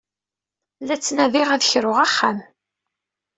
[0.87, 2.37] La ttnadiɣ ad kruɣ axxam.